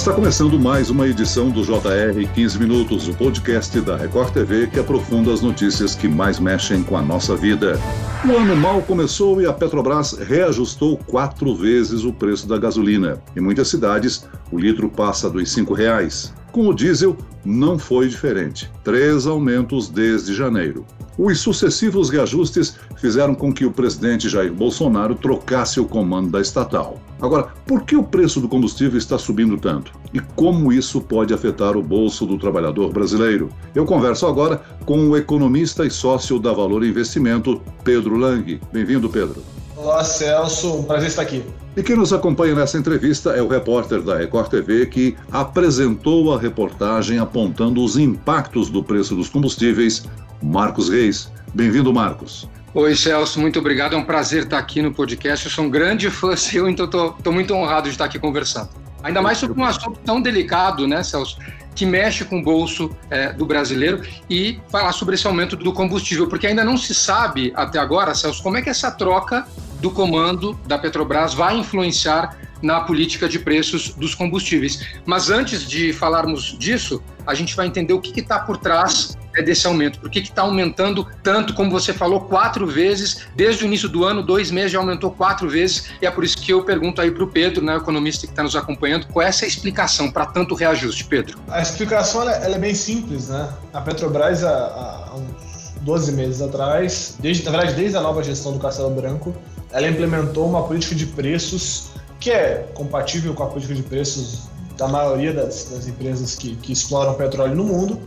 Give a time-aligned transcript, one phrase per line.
[0.00, 4.80] Está começando mais uma edição do JR 15 Minutos, o podcast da Record TV que
[4.80, 7.78] aprofunda as notícias que mais mexem com a nossa vida.
[8.26, 13.22] O ano mal começou e a Petrobras reajustou quatro vezes o preço da gasolina.
[13.36, 16.32] Em muitas cidades, o litro passa dos R$ reais.
[16.50, 18.72] Com o diesel, não foi diferente.
[18.82, 20.86] Três aumentos desde janeiro.
[21.18, 26.98] Os sucessivos reajustes fizeram com que o presidente Jair Bolsonaro trocasse o comando da estatal.
[27.20, 29.92] Agora, por que o preço do combustível está subindo tanto?
[30.12, 33.50] E como isso pode afetar o bolso do trabalhador brasileiro?
[33.74, 38.60] Eu converso agora com o economista e sócio da Valor Investimento, Pedro Lang.
[38.72, 39.42] Bem-vindo, Pedro.
[39.76, 40.74] Olá, Celso.
[40.74, 41.44] Um prazer estar aqui.
[41.76, 46.38] E quem nos acompanha nessa entrevista é o repórter da Record TV que apresentou a
[46.38, 50.04] reportagem apontando os impactos do preço dos combustíveis
[50.42, 51.30] Marcos Reis.
[51.54, 52.48] Bem-vindo, Marcos.
[52.72, 53.96] Oi, Celso, muito obrigado.
[53.96, 55.44] É um prazer estar aqui no podcast.
[55.44, 58.68] Eu sou um grande fã seu, então estou muito honrado de estar aqui conversando.
[59.02, 61.36] Ainda mais sobre um assunto tão delicado, né, Celso?
[61.74, 66.28] Que mexe com o bolso é, do brasileiro e falar sobre esse aumento do combustível,
[66.28, 69.48] porque ainda não se sabe até agora, Celso, como é que essa troca
[69.80, 74.86] do comando da Petrobras vai influenciar na política de preços dos combustíveis.
[75.04, 79.42] Mas antes de falarmos disso, a gente vai entender o que está por trás é
[79.42, 79.98] desse aumento?
[80.00, 83.26] Por que está aumentando tanto, como você falou, quatro vezes?
[83.34, 86.36] Desde o início do ano, dois meses já aumentou quatro vezes, e é por isso
[86.38, 89.28] que eu pergunto aí para o Pedro, né, economista que está nos acompanhando, qual é
[89.28, 91.38] essa explicação para tanto reajuste, Pedro?
[91.48, 93.48] A explicação ela, ela é bem simples, né?
[93.72, 98.52] A Petrobras, há, há uns 12 meses atrás, desde, na verdade, desde a nova gestão
[98.52, 99.34] do Castelo Branco,
[99.72, 104.88] ela implementou uma política de preços que é compatível com a política de preços da
[104.88, 108.00] maioria das, das empresas que, que exploram petróleo no mundo,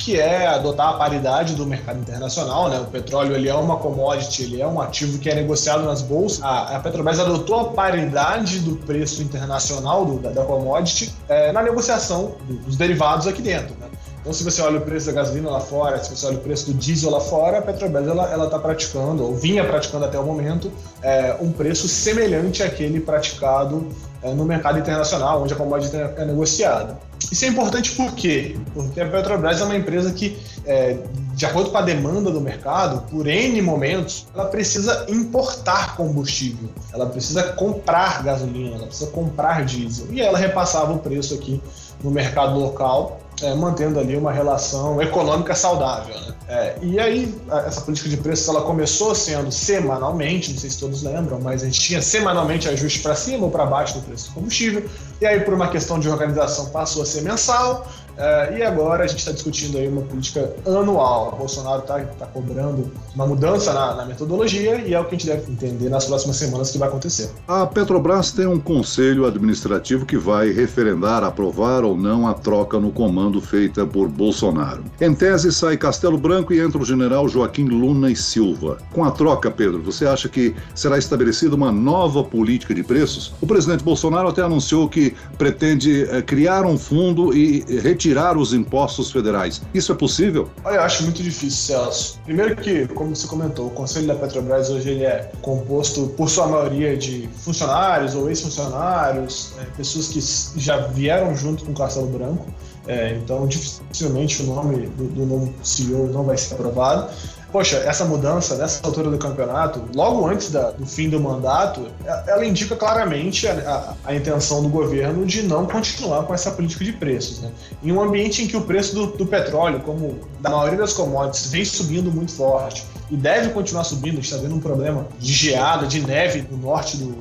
[0.00, 2.70] que é adotar a paridade do mercado internacional.
[2.70, 2.80] Né?
[2.80, 6.42] O petróleo ele é uma commodity, ele é um ativo que é negociado nas bolsas.
[6.42, 11.62] A, a Petrobras adotou a paridade do preço internacional do, da, da, commodity é, na
[11.62, 12.34] negociação
[12.64, 13.76] dos derivados aqui dentro.
[13.78, 13.88] Né?
[14.22, 16.72] Então, se você olha o preço da gasolina lá fora, se você olha o preço
[16.72, 20.72] do diesel lá fora, a Petrobras ela está praticando, ou vinha praticando até o momento,
[21.02, 23.86] é, um preço semelhante àquele praticado
[24.22, 27.09] é, no mercado internacional, onde a commodity é negociada.
[27.30, 28.56] Isso é importante por quê?
[28.74, 30.98] Porque a Petrobras é uma empresa que, é,
[31.34, 37.06] de acordo com a demanda do mercado, por N momentos, ela precisa importar combustível, ela
[37.06, 40.06] precisa comprar gasolina, ela precisa comprar diesel.
[40.10, 41.60] E ela repassava o preço aqui
[42.02, 46.14] no mercado local é, mantendo ali uma relação econômica saudável.
[46.14, 46.34] Né?
[46.48, 47.34] É, e aí,
[47.66, 51.66] essa política de preços ela começou sendo semanalmente, não sei se todos lembram, mas a
[51.66, 54.84] gente tinha semanalmente ajuste para cima ou para baixo do preço do combustível,
[55.20, 57.86] e aí, por uma questão de organização, passou a ser mensal,
[58.20, 61.32] Uh, e agora a gente está discutindo aí uma política anual.
[61.32, 65.18] O Bolsonaro está tá cobrando uma mudança na, na, metodologia e é o que a
[65.18, 67.30] gente deve entender nas próximas semanas que vai acontecer.
[67.48, 72.92] A Petrobras tem um conselho administrativo que vai referendar, aprovar ou não a troca no
[72.92, 74.84] comando feita por Bolsonaro.
[75.00, 78.76] Em tese, sai Castelo Branco e entra o general Joaquim Luna e Silva.
[78.92, 83.32] Com a troca, Pedro, você acha que será estabelecida uma nova política de preços?
[83.40, 88.52] O presidente Bolsonaro até anunciou que pretende eh, criar um fundo e retirar tirar os
[88.52, 89.62] impostos federais.
[89.72, 90.50] Isso é possível?
[90.64, 92.18] Olha, eu acho muito difícil, Celso.
[92.24, 96.48] Primeiro que, como você comentou, o Conselho da Petrobras hoje ele é composto, por sua
[96.48, 100.20] maioria, de funcionários ou ex-funcionários, é, pessoas que
[100.60, 102.46] já vieram junto com o Castelo Branco.
[102.88, 107.08] É, então, dificilmente o nome do, do novo CEO não vai ser aprovado
[107.50, 112.30] poxa, essa mudança nessa altura do campeonato, logo antes da, do fim do mandato, é,
[112.30, 116.84] ela indica claramente a, a, a, intenção do governo de não continuar com essa política
[116.84, 117.40] de preços.
[117.40, 117.50] Né?
[117.82, 121.50] Em um ambiente em que o preço do, do petróleo, como da maioria das commodities,
[121.50, 126.00] vem subindo muito forte e deve continuar subindo, está vendo um problema de geada, de
[126.00, 127.14] neve no norte do,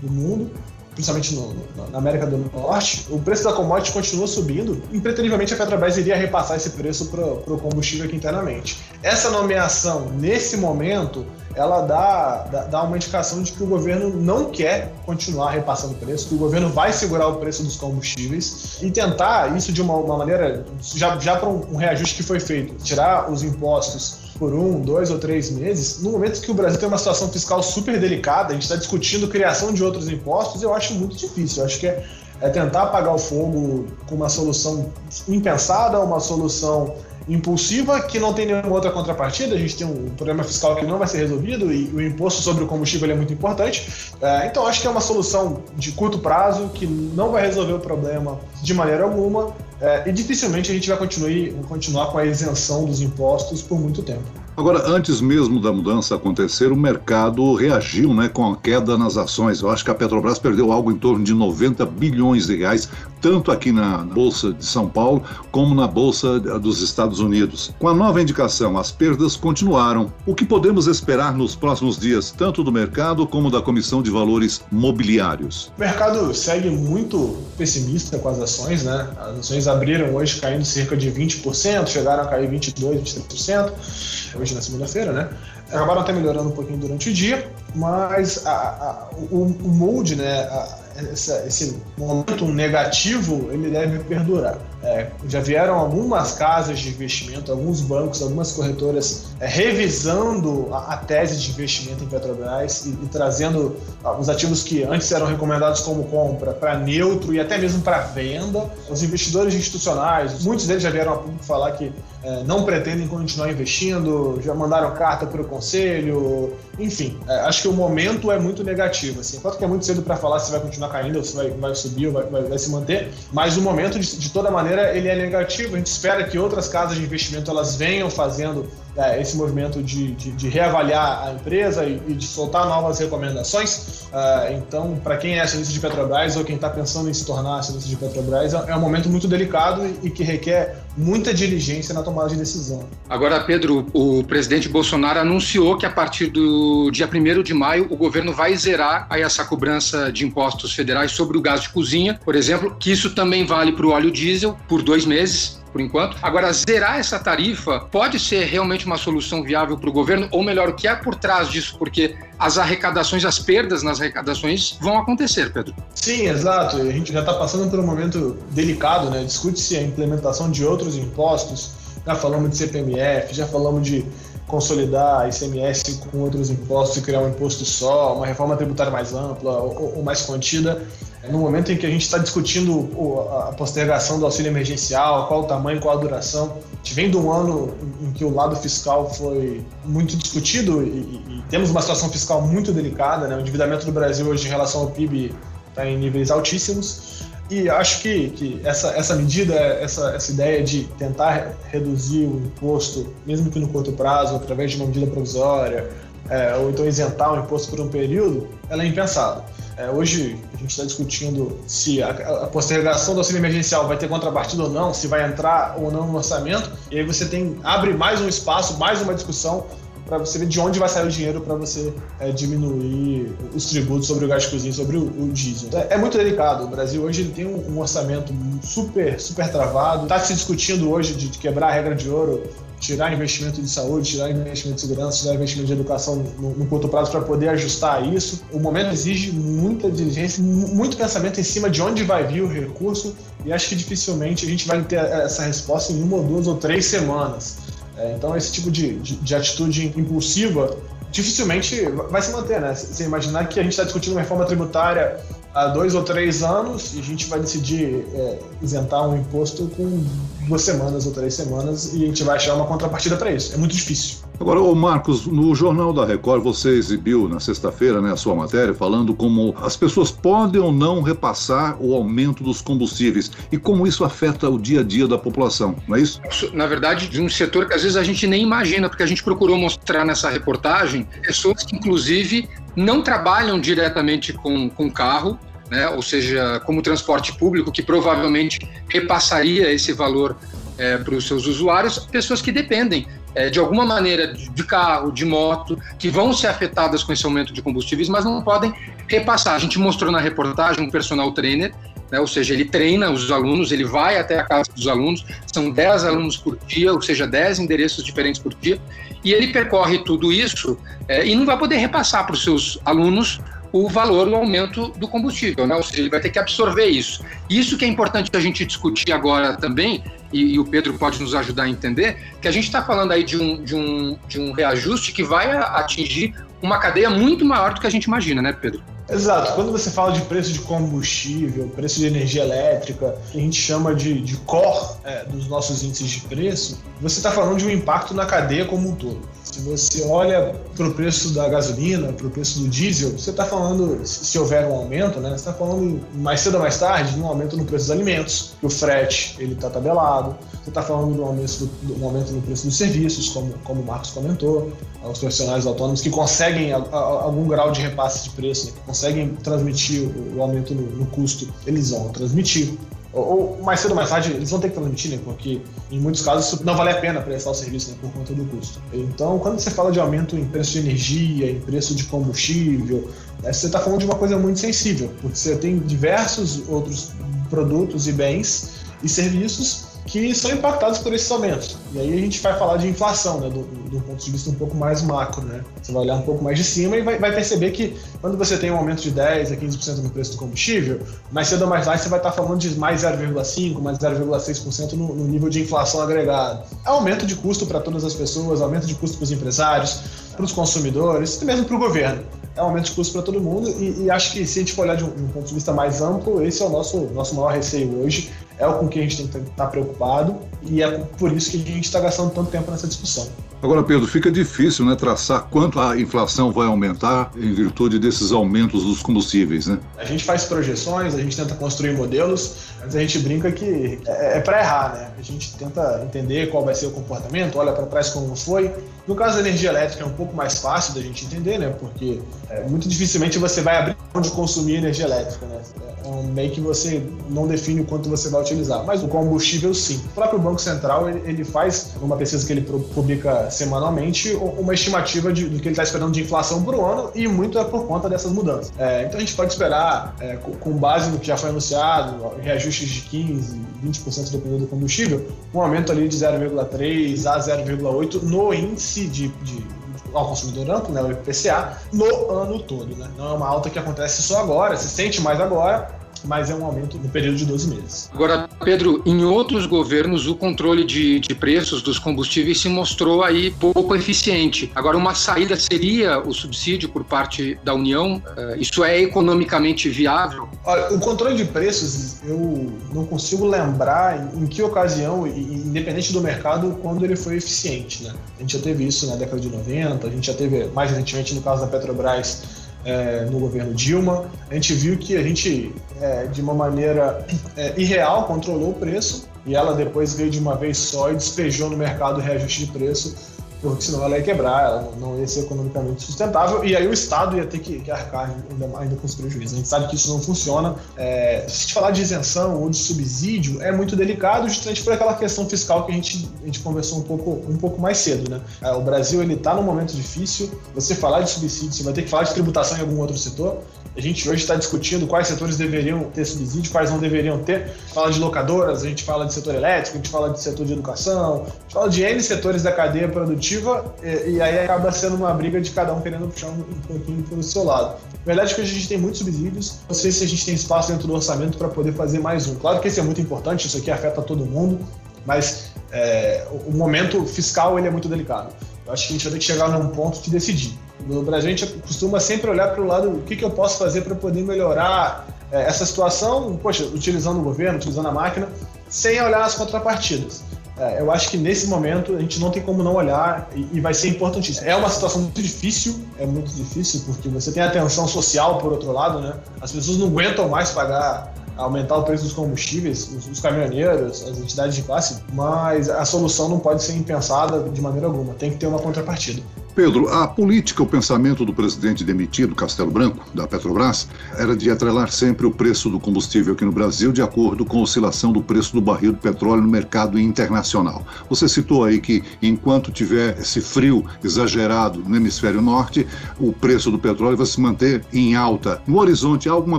[0.00, 0.50] do mundo
[0.96, 4.82] principalmente no, no, na América do Norte, o preço da commodity continua subindo.
[4.92, 8.78] Impreterivelmente, a Petrobras iria repassar esse preço para o combustível aqui internamente.
[9.02, 14.46] Essa nomeação, nesse momento, ela dá, dá, dá, uma indicação de que o governo não
[14.50, 18.90] quer continuar repassando o preço, que o governo vai segurar o preço dos combustíveis e
[18.90, 22.74] tentar isso de uma, uma maneira, já, já para um, um reajuste que foi feito,
[22.82, 26.88] tirar os impostos por um, dois ou três meses, no momento que o Brasil tem
[26.88, 30.94] uma situação fiscal super delicada, a gente está discutindo criação de outros impostos, eu acho
[30.94, 31.62] muito difícil.
[31.62, 32.04] Eu acho que é,
[32.40, 34.92] é tentar apagar o fogo com uma solução
[35.28, 36.94] impensada, uma solução
[37.28, 39.54] impulsiva que não tem nenhuma outra contrapartida.
[39.54, 42.64] A gente tem um problema fiscal que não vai ser resolvido e o imposto sobre
[42.64, 44.12] o combustível é muito importante.
[44.20, 47.80] É, então, acho que é uma solução de curto prazo que não vai resolver o
[47.80, 52.84] problema de maneira alguma é, e dificilmente a gente vai continuar, continuar com a isenção
[52.84, 54.45] dos impostos por muito tempo.
[54.56, 59.60] Agora, antes mesmo da mudança acontecer, o mercado reagiu né, com a queda nas ações.
[59.60, 62.88] Eu acho que a Petrobras perdeu algo em torno de 90 bilhões de reais,
[63.20, 65.22] tanto aqui na Bolsa de São Paulo
[65.52, 67.74] como na Bolsa dos Estados Unidos.
[67.78, 70.10] Com a nova indicação, as perdas continuaram.
[70.24, 74.62] O que podemos esperar nos próximos dias, tanto do mercado como da Comissão de Valores
[74.72, 75.70] Mobiliários?
[75.76, 79.06] O mercado segue muito pessimista com as ações, né?
[79.18, 84.62] As ações abriram hoje caindo cerca de 20%, chegaram a cair 22%, 23% hoje na
[84.62, 85.28] segunda-feira, né?
[85.70, 90.42] Acabaram até melhorando um pouquinho durante o dia, mas a, a, o, o molde, né?
[90.42, 94.58] A, essa, esse momento negativo ele deve perdurar.
[94.82, 100.96] É, já vieram algumas casas de investimento, alguns bancos, algumas corretoras é, revisando a, a,
[100.96, 105.80] tese de investimento em Petrobras e, e trazendo ah, os ativos que antes eram recomendados
[105.80, 108.70] como compra para neutro e até mesmo para venda.
[108.88, 111.92] Os investidores institucionais, muitos deles já vieram a público falar que
[112.26, 117.16] é, não pretendem continuar investindo, já mandaram carta para o conselho, enfim.
[117.28, 119.20] É, acho que o momento é muito negativo.
[119.20, 119.38] Assim.
[119.56, 122.08] Que é muito cedo para falar se vai continuar caindo, ou se vai, vai subir
[122.08, 125.14] ou vai, vai, vai se manter, mas o momento, de, de toda maneira, ele é
[125.14, 125.76] negativo.
[125.76, 130.12] A gente espera que outras casas de investimento elas venham fazendo é, esse movimento de,
[130.12, 134.06] de, de, reavaliar a empresa e, e, de soltar novas recomendações.
[134.06, 137.58] Uh, então, para quem é acionista de Petrobras ou quem está pensando em se tornar
[137.58, 141.94] acionista de Petrobras, é, é um momento muito delicado e, e que requer muita diligência
[141.94, 142.84] na tomada de decisão.
[143.08, 147.96] Agora, Pedro, o presidente Bolsonaro anunciou que a partir do dia 1 de maio o
[147.96, 152.34] governo vai zerar aí essa cobrança de impostos federais sobre o gás de cozinha, por
[152.34, 156.16] exemplo, que isso também vale para o óleo diesel por dois meses por enquanto.
[156.22, 160.70] Agora, zerar essa tarifa pode ser realmente uma solução viável para o governo, ou melhor,
[160.70, 161.76] o que é por trás disso?
[161.78, 165.74] Porque as arrecadações, as perdas nas arrecadações vão acontecer, Pedro.
[165.94, 166.78] Sim, exato.
[166.78, 169.22] A gente já está passando por um momento delicado, né?
[169.22, 171.72] Discute-se a implementação de outros impostos.
[172.06, 174.06] Já falamos de CPMF, já falamos de
[174.46, 179.58] consolidar ICMS com outros impostos e criar um imposto só, uma reforma tributária mais ampla
[179.58, 180.86] ou, ou mais contida.
[181.28, 182.88] No momento em que a gente está discutindo
[183.30, 187.16] a postergação do auxílio emergencial, qual o tamanho, qual a duração, a gente vem de
[187.16, 192.08] um ano em que o lado fiscal foi muito discutido e, e temos uma situação
[192.10, 193.26] fiscal muito delicada.
[193.26, 193.36] Né?
[193.36, 195.34] O endividamento do Brasil hoje em relação ao PIB
[195.68, 197.26] está em níveis altíssimos.
[197.48, 203.14] E acho que, que essa, essa medida, essa, essa ideia de tentar reduzir o imposto,
[203.24, 205.88] mesmo que no curto prazo, através de uma medida provisória,
[206.28, 209.44] é, ou então isentar o imposto por um período, ela é impensável.
[209.76, 214.08] É, hoje a gente está discutindo se a, a, postergação do auxílio emergencial vai ter
[214.08, 217.92] contrapartida ou não, se vai entrar ou não no orçamento, e aí você tem abre
[217.92, 219.66] mais um espaço, mais uma discussão
[220.06, 224.06] para você ver de onde vai sair o dinheiro para você é, diminuir os tributos
[224.06, 225.68] sobre o gás de cozinha, sobre o, o diesel.
[225.68, 226.64] Então, é muito delicado.
[226.64, 228.32] O Brasil hoje ele tem um, um orçamento
[228.62, 230.04] super, super travado.
[230.04, 232.44] Está se discutindo hoje de, de quebrar a regra de ouro
[232.86, 236.88] tirar investimento de saúde, tirar investimento de segurança, tirar investimento de educação no, no curto
[236.88, 238.44] prazo para poder ajustar isso.
[238.52, 243.16] O momento exige muita diligência, muito pensamento em cima de onde vai vir o recurso
[243.44, 246.86] e acho que dificilmente a gente vai ter essa resposta em uma duas ou três
[246.86, 247.58] semanas.
[247.96, 250.76] É, então, esse tipo de, de, de, atitude impulsiva
[251.10, 252.74] dificilmente vai se manter, né?
[252.74, 255.18] Você imaginar que a gente está discutindo uma reforma tributária
[255.54, 260.04] há dois ou três anos e a gente vai decidir é, isentar um imposto com
[260.46, 263.54] duas semanas ou três semanas e a gente vai achar uma contrapartida para isso.
[263.54, 264.18] É muito difícil.
[264.38, 268.74] Agora, ô Marcos, no Jornal da Record você exibiu na sexta-feira né, a sua matéria
[268.74, 274.04] falando como as pessoas podem ou não repassar o aumento dos combustíveis e como isso
[274.04, 276.20] afeta o dia a dia da população, não é isso?
[276.52, 279.22] Na verdade, de um setor que às vezes a gente nem imagina, porque a gente
[279.22, 285.38] procurou mostrar nessa reportagem pessoas que, inclusive, não trabalham diretamente com, com carro,
[285.70, 285.88] né?
[285.88, 288.58] ou seja, como transporte público, que provavelmente
[288.88, 290.36] repassaria esse valor
[290.78, 295.24] é, para os seus usuários, pessoas que dependem é, de alguma maneira de carro, de
[295.24, 298.72] moto, que vão ser afetadas com esse aumento de combustíveis, mas não podem
[299.06, 299.54] repassar.
[299.54, 301.74] A gente mostrou na reportagem um personal trainer,
[302.10, 305.70] né, ou seja, ele treina os alunos, ele vai até a casa dos alunos, são
[305.70, 308.80] 10 alunos por dia, ou seja, 10 endereços diferentes por dia,
[309.24, 313.40] e ele percorre tudo isso é, e não vai poder repassar para os seus alunos
[313.84, 315.74] o valor, o aumento do combustível, né?
[315.74, 317.24] ou seja, ele vai ter que absorver isso.
[317.48, 320.02] Isso que é importante a gente discutir agora também,
[320.32, 323.24] e, e o Pedro pode nos ajudar a entender, que a gente está falando aí
[323.24, 327.80] de um, de, um, de um reajuste que vai atingir uma cadeia muito maior do
[327.80, 328.82] que a gente imagina, né, Pedro?
[329.08, 329.54] Exato.
[329.54, 333.94] Quando você fala de preço de combustível, preço de energia elétrica, que a gente chama
[333.94, 338.14] de, de core é, dos nossos índices de preço, você está falando de um impacto
[338.14, 339.20] na cadeia como um todo.
[339.56, 343.46] Se você olha para o preço da gasolina, para o preço do diesel, você está
[343.46, 347.20] falando, se houver um aumento, né, você está falando mais cedo ou mais tarde de
[347.20, 351.14] um aumento no preço dos alimentos, que o frete ele está tabelado, você está falando
[351.14, 354.70] de um aumento, do, um aumento no preço dos serviços, como, como o Marcos comentou,
[355.02, 358.80] os profissionais autônomos que conseguem a, a, algum grau de repasse de preço, né, que
[358.80, 362.76] conseguem transmitir o, o aumento no, no custo, eles vão transmitir
[363.20, 365.18] ou mais cedo ou mais tarde, eles vão ter que transmitir, né?
[365.24, 367.96] Porque em muitos casos não vale a pena prestar o serviço, né?
[368.00, 368.80] Por conta do custo.
[368.92, 373.10] Então, quando você fala de aumento em preço de energia, em preço de combustível,
[373.42, 377.12] né, você está falando de uma coisa muito sensível, porque você tem diversos outros
[377.48, 378.70] produtos e bens
[379.02, 381.76] e serviços que são impactados por esses aumentos.
[381.92, 384.54] E aí a gente vai falar de inflação, né, do, do ponto de vista um
[384.54, 385.44] pouco mais macro.
[385.44, 385.62] Né?
[385.82, 388.56] Você vai olhar um pouco mais de cima e vai, vai perceber que quando você
[388.56, 391.00] tem um aumento de 10% a 15% no preço do combustível,
[391.32, 395.14] mais cedo ou mais tarde você vai estar falando de mais 0,5%, mais 0,6% no,
[395.14, 396.62] no nível de inflação agregado.
[396.84, 400.00] É aumento de custo para todas as pessoas, aumento de custo para os empresários,
[400.36, 402.22] para os consumidores e mesmo para o governo
[402.56, 404.72] é um aumento de custo para todo mundo e, e, acho que se a gente
[404.72, 406.98] for olhar de um, de um, ponto de vista mais amplo, esse é o nosso,
[407.12, 410.82] nosso maior receio hoje, é o com que a gente tem que estar preocupado e
[410.82, 413.28] é por isso que a gente está gastando tanto tempo nessa discussão.
[413.62, 418.84] Agora, Pedro, fica difícil né, traçar quanto a inflação vai aumentar em virtude desses aumentos
[418.84, 419.78] dos combustíveis, né?
[419.96, 424.38] A gente faz projeções, a gente tenta construir modelos, mas a gente brinca que é,
[424.38, 425.10] é para errar, né?
[425.18, 428.70] A gente tenta entender qual vai ser o comportamento, olha para trás como foi.
[429.06, 431.74] No caso da energia elétrica é um pouco mais fácil da gente entender, né?
[431.80, 432.20] Porque
[432.50, 435.60] é, muito dificilmente você vai abrir onde consumir energia elétrica, né?
[436.04, 438.84] É um meio que você não define o quanto você vai utilizar.
[438.84, 440.00] Mas o combustível, sim.
[440.06, 445.32] O próprio Banco Central, ele, ele faz, uma pesquisa que ele publica semanalmente, uma estimativa
[445.32, 448.08] de, do que ele está esperando de inflação por ano e muito é por conta
[448.08, 448.72] dessas mudanças.
[448.78, 452.88] É, então a gente pode esperar, é, com base no que já foi anunciado, reajustes
[452.88, 459.06] de 15%, 20% dependendo do combustível, um aumento ali de 0,3% a 0,8% no índice
[459.06, 459.64] de, de
[460.12, 462.96] ao consumidor amplo, né, o IPCA, no ano todo.
[462.96, 463.08] Né?
[463.16, 465.90] Não é uma alta que acontece só agora, se sente mais agora,
[466.26, 468.10] mas é um aumento no período de 12 meses.
[468.12, 473.50] Agora, Pedro, em outros governos o controle de, de preços dos combustíveis se mostrou aí
[473.50, 474.70] pouco eficiente.
[474.74, 478.16] Agora, uma saída seria o subsídio por parte da União?
[478.16, 480.48] Uh, isso é economicamente viável?
[480.64, 486.78] Olha, o controle de preços, eu não consigo lembrar em que ocasião, independente do mercado,
[486.82, 488.04] quando ele foi eficiente.
[488.04, 488.14] Né?
[488.36, 491.34] A gente já teve isso na década de 90, a gente já teve mais recentemente
[491.34, 494.30] no caso da Petrobras é, no governo Dilma.
[494.48, 497.26] A gente viu que a gente, é, de uma maneira
[497.56, 501.68] é, irreal, controlou o preço e ela depois veio de uma vez só e despejou
[501.68, 505.40] no mercado o reajuste de preço porque senão ela ia quebrar, ela não ia ser
[505.40, 509.54] economicamente sustentável, e aí o Estado ia ter que, arcar ainda, ainda com os prejuízos.
[509.54, 510.76] A gente sabe que isso não funciona.
[510.96, 515.14] É, se gente falar de isenção ou de subsídio, é muito delicado, justamente por aquela
[515.14, 518.30] questão fiscal que a gente, a gente conversou um pouco, um pouco mais cedo.
[518.30, 518.40] Né?
[518.62, 522.10] É, o Brasil está num momento difícil, você falar de subsídio, você vai ter que
[522.10, 523.62] falar de tributação em algum outro setor,
[523.96, 527.70] a gente hoje está discutindo quais setores deveriam ter subsídio, quais não deveriam ter.
[527.94, 530.74] Fala de locadoras, a gente fala de setor elétrico, a gente fala de setor de
[530.74, 535.16] educação, a gente fala de N setores da cadeia produtiva e, e aí acaba sendo
[535.16, 537.96] uma briga de cada um querendo puxar um, pouquinho para o seu lado.
[538.22, 540.54] A verdade é que a gente tem muitos subsídios, não sei se a gente tem
[540.54, 542.54] espaço dentro do orçamento para poder fazer mais um.
[542.56, 544.78] Claro que esse é muito importante, isso aqui afeta todo mundo,
[545.24, 548.52] mas é, o momento fiscal ele é muito delicado.
[548.86, 550.85] Eu acho que a gente vai ter que chegar num ponto de decidir.
[551.06, 554.02] No a gente costuma sempre olhar para o lado, o que, que eu posso fazer
[554.02, 558.48] para poder melhorar é, essa situação, poxa, utilizando o governo, utilizando a máquina,
[558.88, 560.42] sem olhar as contrapartidas.
[560.78, 563.80] É, eu acho que nesse momento a gente não tem como não olhar e, e,
[563.80, 564.66] vai ser importantíssimo.
[564.66, 568.72] É uma situação muito difícil, é muito difícil, porque você tem a tensão social por
[568.72, 569.34] outro lado, né?
[569.60, 574.38] As pessoas não aguentam mais pagar aumentar o preço dos combustíveis, os, os caminhoneiros, as
[574.38, 578.58] entidades de classe, mas a solução não pode ser impensada de maneira alguma, tem que
[578.58, 579.42] ter uma contrapartida.
[579.76, 585.12] Pedro, a política, o pensamento do presidente demitido, Castelo Branco, da Petrobras, era de atrelar
[585.12, 588.72] sempre o preço do combustível aqui no Brasil de acordo com a oscilação do preço
[588.72, 591.06] do barril de petróleo no mercado internacional.
[591.28, 596.06] Você citou aí que enquanto tiver esse frio exagerado no hemisfério norte,
[596.40, 598.80] o preço do petróleo vai se manter em alta.
[598.86, 599.78] No horizonte, há alguma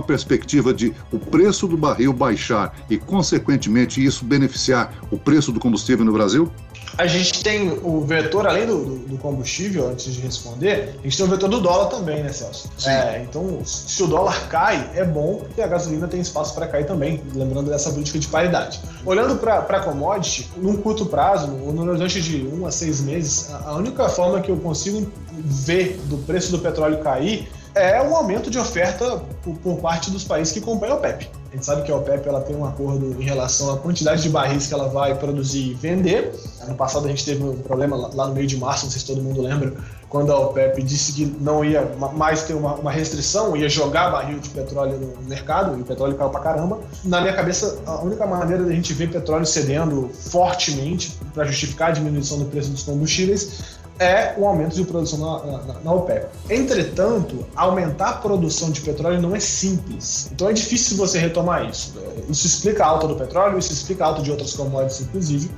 [0.00, 6.04] perspectiva de o preço do barril baixar e, consequentemente, isso beneficiar o preço do combustível
[6.04, 6.48] no Brasil?
[6.96, 11.26] A gente tem o vetor, além do, do, combustível, antes de responder, a gente tem
[11.26, 12.70] o vetor do dólar também, né, Celso?
[12.86, 16.86] É, então, se o dólar cai, é bom porque a gasolina tem espaço para cair
[16.86, 18.80] também, lembrando dessa política de paridade.
[19.04, 23.74] Olhando para a commodity, num curto prazo, no horizonte de um a seis meses, a
[23.74, 28.58] única forma que eu consigo ver do preço do petróleo cair é um aumento de
[28.58, 31.30] oferta por, por parte dos países que compõem a OPEP.
[31.50, 34.28] A gente sabe que a OPEP ela tem um acordo em relação à quantidade de
[34.28, 36.34] barris que ela vai produzir e vender.
[36.60, 39.06] Ano passado a gente teve um problema lá no meio de março, não sei se
[39.06, 39.72] todo mundo lembra,
[40.08, 41.82] quando a OPEP disse que não ia
[42.14, 46.14] mais ter uma, uma restrição, ia jogar barril de petróleo no mercado, e o petróleo
[46.14, 46.78] caiu pra caramba.
[47.04, 51.92] Na minha cabeça, a única maneira da gente ver petróleo cedendo fortemente para justificar a
[51.92, 56.28] diminuição do preço dos combustíveis é o aumento de produção na, na, na, OPEP.
[56.48, 60.30] Entretanto, aumentar a produção de petróleo não é simples.
[60.32, 61.94] Então é difícil você retomar isso.
[62.28, 65.50] Isso explica a alta do petróleo, isso explica a alta de outras commodities, inclusive.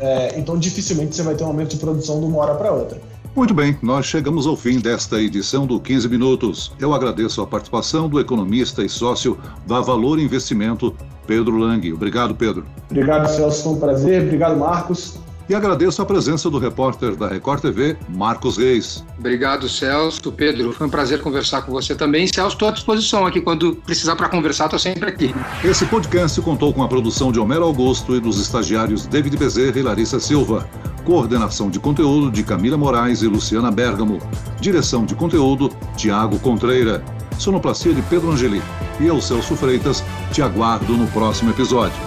[0.00, 3.00] É, então dificilmente você vai ter um aumento de produção de uma hora para outra.
[3.34, 6.70] Muito bem, nós chegamos ao fim desta edição do 15 Minutos.
[6.78, 10.94] Eu agradeço a participação do economista e sócio da Valor Investimento,
[11.26, 11.90] Pedro Lang.
[11.94, 12.66] Obrigado, Pedro.
[12.90, 13.62] Obrigado, Celso.
[13.62, 14.24] Foi um prazer.
[14.24, 15.18] Obrigado, Marcos.
[15.48, 19.04] E agradeço a presença do repórter da Record TV, Marcos Reis.
[19.18, 20.32] Obrigado, Celso.
[20.32, 22.26] Pedro, foi um prazer conversar com você também.
[22.26, 23.40] Celso, estou à disposição aqui.
[23.40, 25.34] Quando precisar para conversar, estou sempre aqui.
[25.64, 29.82] Esse podcast contou com a produção de Homero Augusto e dos estagiários David Bezerra e
[29.82, 30.68] Larissa Silva.
[31.04, 34.18] Coordenação de conteúdo de Camila Moraes e Luciana Bergamo.
[34.60, 37.04] Direção de conteúdo, Tiago Contreira.
[37.38, 38.62] Sonoplastia de Pedro Angeli.
[39.00, 42.00] E eu, Celso Freitas, te aguardo no próximo episódio.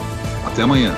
[0.45, 0.95] Até amanhã.